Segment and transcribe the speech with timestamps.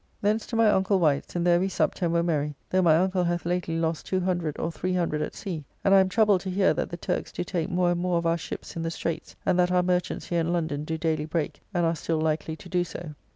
[0.19, 3.23] Thence to my uncle Wight's, and there we supped and were merry, though my uncle
[3.23, 6.89] hath lately lost 200 or 300 at sea, and I am troubled to hear that
[6.89, 9.71] the Turks do take more and more of our ships in the Straights, and that
[9.71, 13.13] our merchants here in London do daily break, and are still likely to do so.